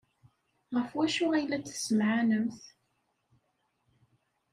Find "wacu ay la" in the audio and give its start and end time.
0.97-1.57